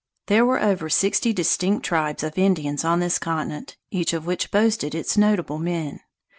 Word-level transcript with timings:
There 0.25 0.47
were 0.47 0.59
over 0.59 0.89
sixty 0.89 1.31
distinct 1.31 1.85
tribes 1.85 2.23
of 2.23 2.35
Indians 2.35 2.83
on 2.83 3.01
this 3.01 3.19
continent, 3.19 3.77
each 3.91 4.13
of 4.13 4.25
which 4.25 4.49
boasted 4.49 4.95
its 4.95 5.15
notable 5.15 5.59
men. 5.59 5.99